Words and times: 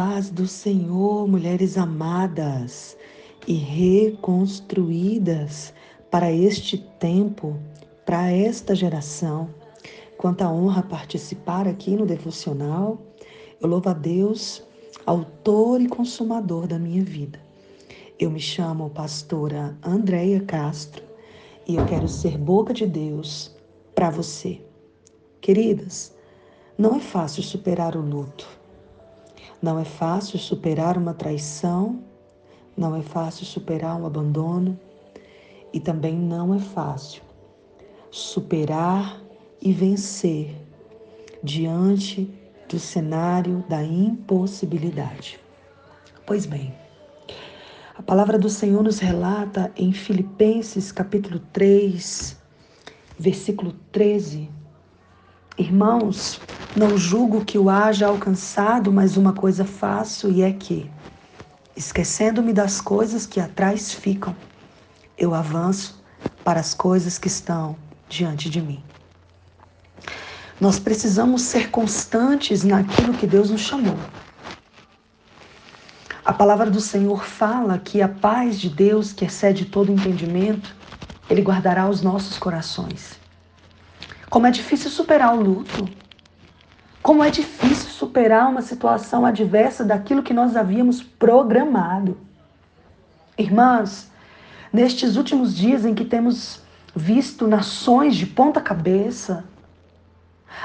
paz 0.00 0.30
do 0.30 0.46
Senhor, 0.46 1.28
mulheres 1.28 1.76
amadas 1.76 2.96
e 3.46 3.52
reconstruídas 3.52 5.74
para 6.10 6.32
este 6.32 6.78
tempo, 6.98 7.54
para 8.06 8.30
esta 8.30 8.74
geração. 8.74 9.50
Quanta 10.16 10.50
honra 10.50 10.82
participar 10.82 11.68
aqui 11.68 11.90
no 11.90 12.06
devocional. 12.06 12.98
Eu 13.60 13.68
louvo 13.68 13.90
a 13.90 13.92
Deus, 13.92 14.62
autor 15.04 15.82
e 15.82 15.86
consumador 15.86 16.66
da 16.66 16.78
minha 16.78 17.04
vida. 17.04 17.38
Eu 18.18 18.30
me 18.30 18.40
chamo 18.40 18.88
pastora 18.88 19.76
Andréia 19.82 20.40
Castro 20.40 21.04
e 21.68 21.76
eu 21.76 21.84
quero 21.84 22.08
ser 22.08 22.38
boca 22.38 22.72
de 22.72 22.86
Deus 22.86 23.54
para 23.94 24.08
você. 24.08 24.62
Queridas, 25.42 26.16
não 26.78 26.96
é 26.96 27.00
fácil 27.00 27.42
superar 27.42 27.94
o 27.94 28.00
luto 28.00 28.59
não 29.62 29.78
é 29.78 29.84
fácil 29.84 30.38
superar 30.38 30.96
uma 30.96 31.14
traição, 31.14 32.00
não 32.76 32.96
é 32.96 33.02
fácil 33.02 33.44
superar 33.44 34.00
um 34.00 34.06
abandono 34.06 34.78
e 35.72 35.78
também 35.78 36.14
não 36.14 36.54
é 36.54 36.58
fácil 36.58 37.22
superar 38.10 39.20
e 39.60 39.72
vencer 39.72 40.56
diante 41.42 42.32
do 42.68 42.78
cenário 42.78 43.64
da 43.68 43.82
impossibilidade. 43.82 45.38
Pois 46.26 46.46
bem, 46.46 46.74
a 47.96 48.02
palavra 48.02 48.38
do 48.38 48.48
Senhor 48.48 48.82
nos 48.82 48.98
relata 48.98 49.70
em 49.76 49.92
Filipenses 49.92 50.90
capítulo 50.90 51.40
3, 51.52 52.36
versículo 53.18 53.74
13. 53.92 54.48
Irmãos, 55.58 56.40
não 56.76 56.96
julgo 56.96 57.44
que 57.44 57.58
o 57.58 57.68
haja 57.68 58.06
alcançado, 58.06 58.92
mas 58.92 59.16
uma 59.16 59.32
coisa 59.32 59.64
faço 59.64 60.30
e 60.30 60.42
é 60.42 60.52
que, 60.52 60.90
esquecendo-me 61.76 62.52
das 62.52 62.80
coisas 62.80 63.26
que 63.26 63.40
atrás 63.40 63.92
ficam, 63.92 64.34
eu 65.18 65.34
avanço 65.34 66.02
para 66.44 66.60
as 66.60 66.72
coisas 66.72 67.18
que 67.18 67.28
estão 67.28 67.76
diante 68.08 68.48
de 68.48 68.60
mim. 68.60 68.82
Nós 70.60 70.78
precisamos 70.78 71.42
ser 71.42 71.70
constantes 71.70 72.62
naquilo 72.62 73.14
que 73.14 73.26
Deus 73.26 73.50
nos 73.50 73.62
chamou. 73.62 73.96
A 76.24 76.32
palavra 76.32 76.70
do 76.70 76.80
Senhor 76.80 77.24
fala 77.24 77.78
que 77.78 78.02
a 78.02 78.08
paz 78.08 78.60
de 78.60 78.68
Deus, 78.68 79.12
que 79.12 79.24
excede 79.24 79.64
todo 79.64 79.90
entendimento, 79.90 80.76
Ele 81.28 81.40
guardará 81.40 81.88
os 81.88 82.02
nossos 82.02 82.38
corações. 82.38 83.18
Como 84.28 84.46
é 84.46 84.50
difícil 84.50 84.90
superar 84.90 85.34
o 85.34 85.40
luto, 85.40 85.88
como 87.02 87.24
é 87.24 87.30
difícil 87.30 87.90
superar 87.90 88.48
uma 88.48 88.62
situação 88.62 89.24
adversa 89.24 89.84
daquilo 89.84 90.22
que 90.22 90.34
nós 90.34 90.56
havíamos 90.56 91.02
programado. 91.02 92.18
Irmãs, 93.38 94.10
nestes 94.72 95.16
últimos 95.16 95.56
dias 95.56 95.84
em 95.84 95.94
que 95.94 96.04
temos 96.04 96.62
visto 96.94 97.46
nações 97.46 98.16
de 98.16 98.26
ponta 98.26 98.60
cabeça, 98.60 99.44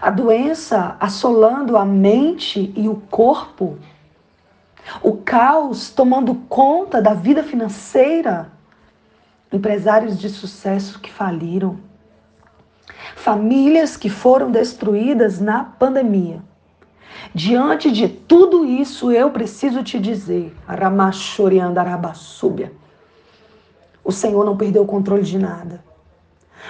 a 0.00 0.10
doença 0.10 0.96
assolando 1.00 1.76
a 1.76 1.84
mente 1.84 2.72
e 2.76 2.88
o 2.88 2.96
corpo, 3.10 3.78
o 5.02 5.16
caos 5.16 5.90
tomando 5.90 6.34
conta 6.48 7.02
da 7.02 7.14
vida 7.14 7.42
financeira, 7.42 8.52
empresários 9.52 10.18
de 10.18 10.28
sucesso 10.28 11.00
que 11.00 11.10
faliram, 11.10 11.78
famílias 13.30 13.96
que 13.96 14.10
foram 14.10 14.50
destruídas 14.50 15.38
na 15.38 15.62
pandemia. 15.62 16.42
Diante 17.32 17.92
de 17.92 18.08
tudo 18.08 18.64
isso, 18.64 19.12
eu 19.12 19.30
preciso 19.30 19.84
te 19.84 20.00
dizer, 20.00 20.52
Ramachoriandarabasúbia, 20.66 22.72
o 24.02 24.10
Senhor 24.10 24.44
não 24.44 24.56
perdeu 24.56 24.82
o 24.82 24.86
controle 24.86 25.22
de 25.22 25.38
nada. 25.38 25.84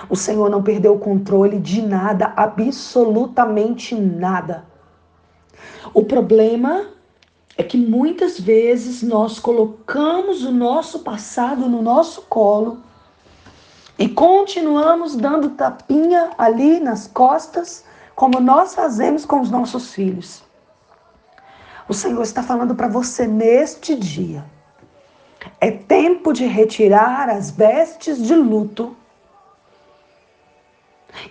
O 0.07 0.15
Senhor 0.15 0.51
não 0.51 0.62
perdeu 0.62 0.93
o 0.93 0.99
controle 0.99 1.59
de 1.59 1.81
nada, 1.81 2.34
absolutamente 2.37 3.95
nada. 3.95 4.67
O 5.95 6.05
problema 6.05 6.89
é 7.57 7.63
que 7.63 7.79
muitas 7.79 8.39
vezes 8.39 9.03
nós 9.03 9.39
colocamos 9.39 10.45
o 10.45 10.53
nosso 10.53 10.99
passado 10.99 11.71
no 11.71 11.81
nosso 11.81 12.21
colo 12.29 12.81
e 14.00 14.09
continuamos 14.09 15.15
dando 15.15 15.50
tapinha 15.50 16.31
ali 16.38 16.81
nas 16.81 17.06
costas, 17.06 17.84
como 18.16 18.41
nós 18.41 18.75
fazemos 18.75 19.27
com 19.27 19.43
os 19.43 19.50
nossos 19.50 19.93
filhos. 19.93 20.43
O 21.87 21.93
Senhor 21.93 22.22
está 22.22 22.43
falando 22.43 22.75
para 22.75 22.89
você 22.89 23.27
neste 23.27 23.94
dia. 23.94 24.43
É 25.60 25.71
tempo 25.71 26.33
de 26.33 26.47
retirar 26.47 27.28
as 27.28 27.50
vestes 27.50 28.22
de 28.22 28.34
luto 28.34 28.97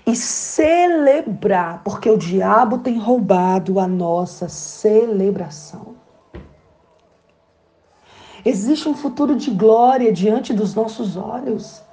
e 0.05 0.15
celebrar, 0.15 1.81
porque 1.83 2.07
o 2.07 2.17
diabo 2.17 2.77
tem 2.77 2.99
roubado 2.99 3.79
a 3.79 3.87
nossa 3.87 4.47
celebração. 4.47 5.95
Existe 8.45 8.87
um 8.87 8.93
futuro 8.93 9.35
de 9.35 9.49
glória 9.49 10.13
diante 10.13 10.53
dos 10.53 10.75
nossos 10.75 11.17
olhos. 11.17 11.88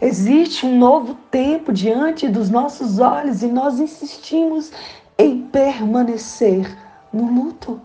Existe 0.00 0.64
um 0.64 0.78
novo 0.78 1.14
tempo 1.30 1.72
diante 1.72 2.26
dos 2.26 2.48
nossos 2.48 2.98
olhos 2.98 3.42
e 3.42 3.48
nós 3.48 3.78
insistimos 3.78 4.72
em 5.18 5.42
permanecer 5.42 6.74
no 7.12 7.30
luto. 7.30 7.78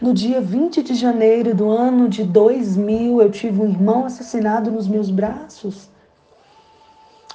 No 0.00 0.14
dia 0.14 0.40
20 0.40 0.80
de 0.80 0.94
janeiro 0.94 1.54
do 1.54 1.68
ano 1.68 2.08
de 2.08 2.22
2000, 2.22 3.20
eu 3.20 3.30
tive 3.30 3.60
um 3.60 3.68
irmão 3.68 4.04
assassinado 4.04 4.70
nos 4.70 4.86
meus 4.86 5.10
braços. 5.10 5.90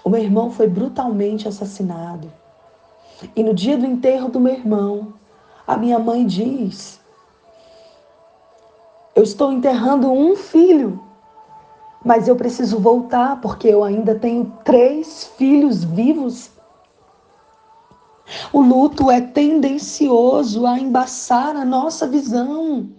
O 0.02 0.10
meu 0.10 0.22
irmão 0.22 0.50
foi 0.50 0.68
brutalmente 0.68 1.48
assassinado. 1.48 2.32
E 3.36 3.44
no 3.44 3.54
dia 3.54 3.78
do 3.78 3.86
enterro 3.86 4.30
do 4.30 4.40
meu 4.40 4.54
irmão, 4.54 5.14
a 5.68 5.76
minha 5.76 6.00
mãe 6.00 6.26
diz: 6.26 7.02
Eu 9.14 9.24
estou 9.24 9.52
enterrando 9.52 10.10
um 10.10 10.36
filho 10.38 11.11
mas 12.04 12.28
eu 12.28 12.36
preciso 12.36 12.80
voltar 12.80 13.40
porque 13.42 13.68
eu 13.68 13.84
ainda 13.84 14.16
tenho 14.16 14.52
três 14.64 15.32
filhos 15.38 15.84
vivos. 15.84 16.50
O 18.52 18.62
luto 18.62 19.12
é 19.12 19.20
tendencioso 19.20 20.66
a 20.66 20.80
embaçar 20.80 21.56
a 21.56 21.66
nossa 21.66 22.08
visão, 22.08 22.90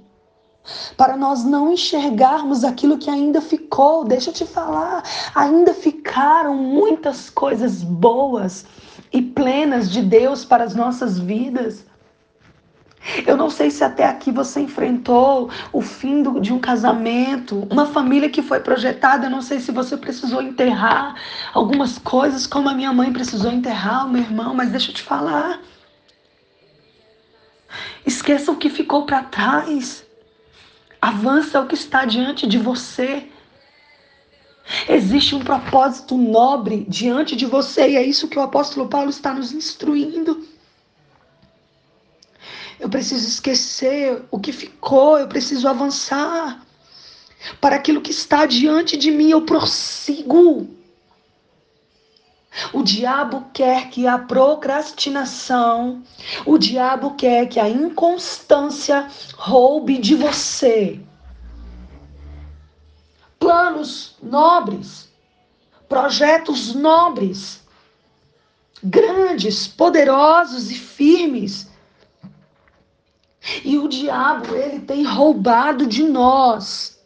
para 0.97 1.17
nós 1.17 1.43
não 1.43 1.73
enxergarmos 1.73 2.65
aquilo 2.65 2.99
que 2.99 3.11
ainda 3.11 3.41
ficou. 3.41 4.05
Deixa 4.05 4.31
eu 4.31 4.35
te 4.35 4.45
falar, 4.45 5.03
ainda 5.35 5.75
ficaram 5.75 6.55
muitas 6.55 7.31
coisas 7.31 7.83
boas 7.83 8.65
e 9.13 9.21
plenas 9.21 9.91
de 9.91 10.03
Deus 10.03 10.45
para 10.45 10.65
as 10.65 10.75
nossas 10.75 11.19
vidas. 11.19 11.85
Eu 13.27 13.37
não 13.37 13.51
sei 13.51 13.71
se 13.71 13.83
até 13.83 14.05
aqui 14.05 14.31
você 14.31 14.61
enfrentou 14.61 15.51
o 15.73 15.81
fim 15.81 16.23
do, 16.23 16.41
de 16.41 16.53
um 16.53 16.59
casamento, 16.59 17.67
uma 17.71 17.87
família 17.87 18.31
que 18.31 18.43
foi 18.43 18.61
projetada. 18.61 19.27
Eu 19.27 19.31
não 19.31 19.43
sei 19.43 19.59
se 19.59 19.73
você 19.73 19.97
precisou 19.97 20.41
enterrar 20.41 21.17
algumas 21.53 21.99
coisas, 21.99 22.47
como 22.47 22.69
a 22.69 22.75
minha 22.75 22.93
mãe 22.93 23.13
precisou 23.13 23.51
enterrar 23.51 24.07
o 24.07 24.11
meu 24.11 24.23
irmão, 24.23 24.55
mas 24.55 24.71
deixa 24.71 24.91
eu 24.91 24.95
te 24.95 25.03
falar. 25.03 25.61
Esqueça 28.07 28.53
o 28.53 28.57
que 28.57 28.71
ficou 28.71 29.05
para 29.05 29.23
trás. 29.23 30.05
Avança 31.01 31.61
o 31.61 31.67
que 31.67 31.75
está 31.75 32.05
diante 32.05 32.47
de 32.47 32.59
você. 32.59 33.29
Existe 34.89 35.35
um 35.35 35.41
propósito 35.41 36.17
nobre 36.17 36.87
diante 36.89 37.35
de 37.35 37.47
você 37.47 37.91
e 37.91 37.97
é 37.97 38.03
isso 38.05 38.29
que 38.29 38.39
o 38.39 38.43
apóstolo 38.43 38.89
Paulo 38.89 39.11
está 39.11 39.35
nos 39.35 39.53
instruindo. 39.53 40.52
Eu 42.79 42.89
preciso 42.89 43.27
esquecer 43.27 44.23
o 44.31 44.39
que 44.39 44.53
ficou, 44.53 45.19
eu 45.19 45.29
preciso 45.29 45.69
avançar. 45.69 46.65
Para 47.61 47.77
aquilo 47.77 48.01
que 48.01 48.11
está 48.11 48.47
diante 48.47 48.97
de 48.97 49.11
mim, 49.11 49.31
eu 49.31 49.43
prossigo. 49.43 50.69
O 52.73 52.83
diabo 52.83 53.47
quer 53.53 53.89
que 53.89 54.07
a 54.07 54.19
procrastinação, 54.19 56.03
o 56.45 56.59
diabo 56.59 57.15
quer 57.15 57.47
que 57.47 57.59
a 57.59 57.69
inconstância 57.69 59.09
roube 59.37 59.99
de 59.99 60.15
você 60.15 61.01
planos 63.43 64.15
nobres, 64.23 65.09
projetos 65.89 66.73
nobres, 66.77 67.61
grandes, 68.83 69.67
poderosos 69.67 70.71
e 70.71 70.77
firmes 70.77 71.69
e 73.65 73.77
o 73.79 73.89
diabo, 73.89 74.55
ele 74.55 74.81
tem 74.81 75.05
roubado 75.05 75.87
de 75.87 76.03
nós 76.05 76.99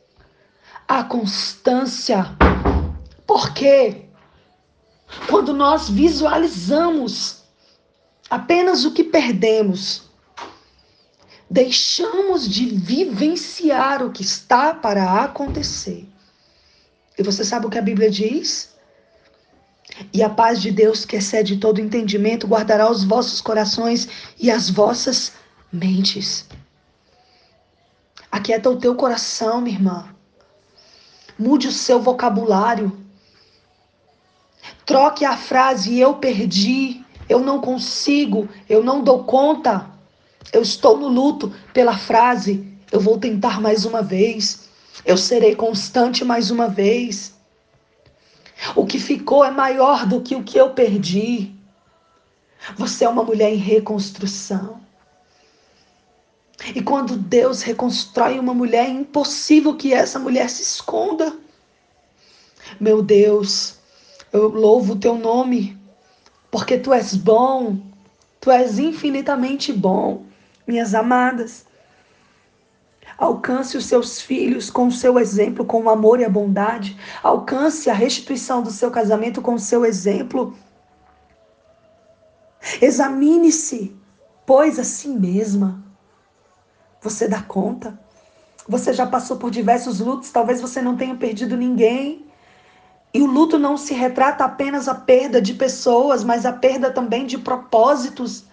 a 0.87 1.03
constância. 1.03 2.27
Por 3.27 3.53
quê? 3.53 4.07
Quando 5.29 5.53
nós 5.55 5.89
visualizamos 5.89 7.43
apenas 8.29 8.85
o 8.85 8.93
que 8.93 9.03
perdemos, 9.03 10.03
deixamos 11.49 12.49
de 12.49 12.67
vivenciar 12.67 14.05
o 14.05 14.11
que 14.11 14.23
está 14.23 14.75
para 14.75 15.25
acontecer. 15.25 16.07
E 17.19 17.23
você 17.23 17.45
sabe 17.45 17.67
o 17.67 17.71
que 17.71 17.79
a 17.79 17.83
Bíblia 17.83 18.11
diz? 18.11 18.75
E 20.13 20.23
a 20.23 20.29
paz 20.29 20.61
de 20.61 20.71
Deus, 20.71 21.07
que 21.07 21.17
excede 21.17 21.57
todo 21.57 21.81
entendimento, 21.81 22.47
guardará 22.47 22.91
os 22.91 23.05
vossos 23.05 23.41
corações 23.41 24.07
e 24.39 24.51
as 24.51 24.69
vossas 24.69 25.33
mentes. 25.73 26.47
Aquieta 28.31 28.71
o 28.71 28.77
teu 28.77 28.95
coração, 28.95 29.61
minha 29.61 29.77
irmã. 29.77 30.15
Mude 31.39 31.69
o 31.69 31.73
seu 31.73 32.01
vocabulário. 32.01 32.97
Troque 34.85 35.25
a 35.25 35.37
frase 35.37 35.99
eu 35.99 36.15
perdi, 36.15 37.05
eu 37.29 37.41
não 37.41 37.61
consigo, 37.61 38.49
eu 38.69 38.83
não 38.83 39.03
dou 39.03 39.25
conta. 39.25 39.91
Eu 40.53 40.63
estou 40.63 40.97
no 40.97 41.09
luto 41.09 41.53
pela 41.73 41.97
frase 41.97 42.77
eu 42.91 43.01
vou 43.01 43.19
tentar 43.19 43.61
mais 43.61 43.85
uma 43.85 44.03
vez. 44.03 44.69
Eu 45.05 45.17
serei 45.17 45.55
constante 45.55 46.25
mais 46.25 46.51
uma 46.51 46.69
vez. 46.69 47.35
O 48.75 48.87
que 48.87 48.99
ficou 48.99 49.45
é 49.45 49.51
maior 49.51 50.07
do 50.07 50.21
que 50.21 50.35
o 50.35 50.43
que 50.43 50.59
eu 50.59 50.71
perdi. 50.71 51.55
Você 52.77 53.05
é 53.05 53.09
uma 53.09 53.23
mulher 53.23 53.53
em 53.53 53.59
reconstrução. 53.59 54.81
E 56.75 56.83
quando 56.83 57.17
Deus 57.17 57.63
reconstrói 57.63 58.39
uma 58.39 58.55
mulher, 58.55 58.87
é 58.87 58.91
impossível 58.91 59.77
que 59.77 59.93
essa 59.93 60.19
mulher 60.19 60.51
se 60.51 60.63
esconda. 60.63 61.37
Meu 62.81 63.03
Deus, 63.03 63.77
eu 64.33 64.49
louvo 64.49 64.95
o 64.95 64.99
teu 64.99 65.17
nome, 65.17 65.79
porque 66.51 66.77
tu 66.77 66.93
és 66.93 67.15
bom, 67.15 67.79
tu 68.41 68.51
és 68.51 68.79
infinitamente 68.79 69.73
bom, 69.73 70.25
minhas 70.67 70.95
amadas. 70.95 71.65
Alcance 73.17 73.77
os 73.77 73.87
seus 73.87 74.21
filhos 74.21 74.69
com 74.69 74.89
o 74.89 74.93
seu 74.93 75.19
exemplo, 75.19 75.65
com 75.65 75.85
o 75.85 75.89
amor 75.89 76.21
e 76.21 76.25
a 76.25 76.29
bondade. 76.29 76.99
Alcance 77.23 77.89
a 77.89 77.95
restituição 77.95 78.63
do 78.63 78.71
seu 78.71 78.91
casamento 78.91 79.41
com 79.41 79.55
o 79.55 79.59
seu 79.59 79.87
exemplo. 79.87 80.55
Examine-se, 82.83 83.97
pois 84.45 84.79
a 84.79 84.85
si 84.85 85.09
mesma. 85.09 85.86
Você 87.07 87.29
dá 87.29 87.41
conta? 87.41 87.97
Você 88.69 88.93
já 88.93 89.07
passou 89.07 89.37
por 89.37 89.49
diversos 89.49 90.01
lutos, 90.01 90.33
talvez 90.33 90.61
você 90.61 90.83
não 90.83 90.97
tenha 90.97 91.15
perdido 91.15 91.57
ninguém. 91.57 92.27
E 93.15 93.23
o 93.23 93.27
luto 93.27 93.61
não 93.61 93.77
se 93.77 93.95
retrata 93.95 94.45
apenas 94.45 94.89
a 94.89 94.95
perda 94.95 95.41
de 95.41 95.55
pessoas, 95.55 96.25
mas 96.25 96.45
a 96.45 96.53
perda 96.53 96.91
também 96.91 97.25
de 97.25 97.39
propósitos. 97.39 98.47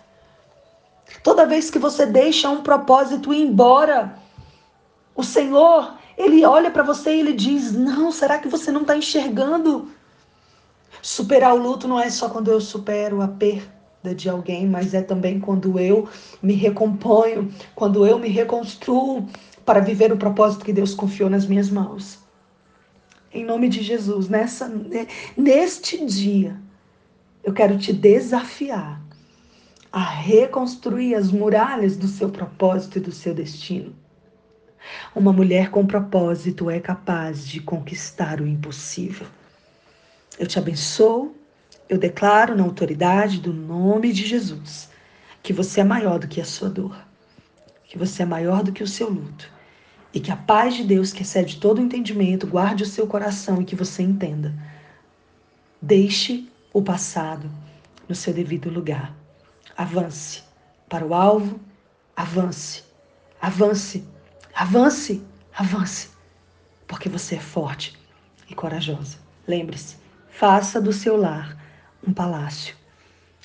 Toda 1.24 1.48
vez 1.48 1.72
que 1.72 1.80
você 1.80 2.06
deixa 2.06 2.48
um 2.48 2.62
propósito 2.62 3.34
ir 3.34 3.42
embora, 3.42 4.20
o 5.16 5.24
Senhor, 5.24 5.96
ele 6.16 6.46
olha 6.46 6.70
para 6.70 6.84
você 6.84 7.16
e 7.16 7.22
ele 7.22 7.34
diz: 7.34 7.72
Não, 7.72 8.12
será 8.12 8.38
que 8.38 8.48
você 8.48 8.72
não 8.72 8.82
está 8.82 8.96
enxergando? 8.96 9.92
Superar 11.02 11.56
o 11.56 11.58
luto 11.58 11.88
não 11.88 12.00
é 12.00 12.12
só 12.12 12.30
quando 12.30 12.52
eu 12.52 12.62
supero 12.62 13.20
a 13.20 13.28
perda 13.28 13.83
de 14.12 14.28
alguém, 14.28 14.68
mas 14.68 14.94
é 14.94 15.02
também 15.02 15.40
quando 15.40 15.80
eu 15.80 16.10
me 16.42 16.54
recomponho, 16.54 17.54
quando 17.76 18.06
eu 18.06 18.18
me 18.18 18.28
reconstruo 18.28 19.28
para 19.64 19.80
viver 19.80 20.12
o 20.12 20.18
propósito 20.18 20.66
que 20.66 20.74
Deus 20.74 20.96
confiou 20.96 21.30
nas 21.30 21.46
minhas 21.46 21.70
mãos. 21.70 22.20
Em 23.32 23.46
nome 23.46 23.70
de 23.70 23.82
Jesus, 23.82 24.28
nessa, 24.28 24.72
neste 25.38 26.04
dia, 26.06 26.60
eu 27.44 27.54
quero 27.54 27.78
te 27.78 27.94
desafiar 27.94 29.02
a 29.92 30.04
reconstruir 30.04 31.14
as 31.14 31.32
muralhas 31.32 31.96
do 31.96 32.08
seu 32.08 32.30
propósito 32.30 32.98
e 32.98 33.02
do 33.02 33.12
seu 33.12 33.34
destino. 33.34 33.96
Uma 35.16 35.32
mulher 35.32 35.70
com 35.70 35.86
propósito 35.86 36.70
é 36.70 36.80
capaz 36.80 37.48
de 37.48 37.62
conquistar 37.62 38.42
o 38.42 38.48
impossível. 38.48 39.28
Eu 40.38 40.48
te 40.48 40.58
abençoo, 40.58 41.36
eu 41.90 41.98
declaro 41.98 42.56
na 42.56 42.64
autoridade 42.64 43.40
do 43.40 43.54
nome 43.54 44.12
de 44.12 44.26
Jesus 44.26 44.90
que 45.42 45.52
você 45.54 45.82
é 45.82 45.84
maior 45.84 46.20
do 46.20 46.28
que 46.28 46.40
a 46.40 46.46
sua 46.46 46.70
dor, 46.70 46.98
que 47.84 47.98
você 47.98 48.24
é 48.24 48.26
maior 48.26 48.64
do 48.64 48.72
que 48.72 48.82
o 48.82 48.88
seu 48.88 49.10
luto 49.10 49.52
e 50.14 50.20
que 50.20 50.32
a 50.32 50.38
paz 50.38 50.76
de 50.76 50.84
Deus, 50.84 51.12
que 51.12 51.24
excede 51.24 51.60
todo 51.60 51.80
o 51.80 51.82
entendimento, 51.82 52.48
guarde 52.48 52.84
o 52.84 52.88
seu 52.88 53.06
coração 53.08 53.62
e 53.62 53.66
que 53.66 53.76
você 53.76 54.04
entenda. 54.04 54.54
Deixe 55.82 56.48
o 56.72 56.82
passado 56.82 57.50
no 58.08 58.16
seu 58.16 58.34
devido 58.34 58.70
lugar. 58.70 59.14
Avance 59.76 60.44
para 60.88 61.06
o 61.06 61.14
alvo, 61.14 61.60
avance, 62.16 62.84
avance 63.42 64.06
Avance, 64.56 65.20
avance, 65.58 66.10
porque 66.88 67.10
você 67.10 67.36
é 67.36 67.40
forte 67.40 67.98
e 68.48 68.54
corajosa. 68.54 69.18
Lembre-se, 69.48 69.98
faça 70.30 70.80
do 70.80 70.94
seu 70.94 71.18
lar 71.18 71.58
um 72.08 72.14
palácio. 72.14 72.76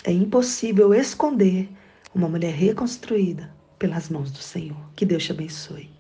É 0.05 0.13
impossível 0.13 0.95
esconder 0.95 1.69
uma 2.15 2.29
mulher 2.29 2.53
reconstruída 2.53 3.53
pelas 3.79 4.09
mãos 4.09 4.31
do 4.31 4.39
Senhor. 4.39 4.79
Que 4.95 5.07
Deus 5.07 5.25
te 5.25 5.33
abençoe. 5.33 5.98